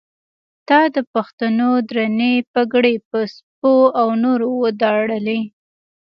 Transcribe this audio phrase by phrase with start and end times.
[0.67, 5.39] تا د پښتنو درنې پګړۍ په سپو او نورو وداړلې.